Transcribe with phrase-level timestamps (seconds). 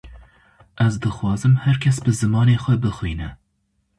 [0.85, 3.29] Ez dixwazim her kes bi zimanê xwe bixwîne